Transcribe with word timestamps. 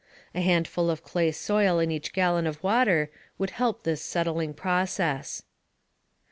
A 0.33 0.41
handful 0.41 0.89
of 0.89 1.03
clay 1.03 1.31
soil 1.31 1.77
in 1.77 1.91
each 1.91 2.11
gallon 2.11 2.47
of 2.47 2.63
water 2.63 3.11
would 3.37 3.51
help 3.51 3.83
this 3.83 4.01
settling 4.01 4.55
process. 4.55 5.43